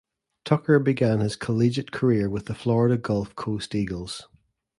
Tucker 0.45 0.79
began 0.79 1.19
his 1.19 1.35
collegiate 1.35 1.91
career 1.91 2.27
with 2.27 2.47
the 2.47 2.55
Florida 2.55 2.97
Gulf 2.97 3.35
Coast 3.35 3.75
Eagles. 3.75 4.27